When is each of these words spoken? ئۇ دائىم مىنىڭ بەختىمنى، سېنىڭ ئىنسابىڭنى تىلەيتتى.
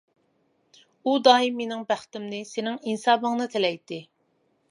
ئۇ 1.09 1.13
دائىم 1.27 1.59
مىنىڭ 1.63 1.83
بەختىمنى، 1.91 2.41
سېنىڭ 2.53 2.81
ئىنسابىڭنى 2.93 3.47
تىلەيتتى. 3.57 4.01